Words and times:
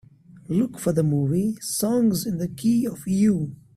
Look 0.47 0.79
for 0.79 0.93
the 0.93 1.03
movie 1.03 1.57
Songs 1.61 2.25
in 2.25 2.39
the 2.39 2.47
Key 2.47 2.87
of 2.87 3.07
You 3.07 3.55